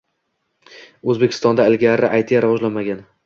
[1.13, 3.05] Oʻzbekistonda ilgari AyTi rivojlanmagan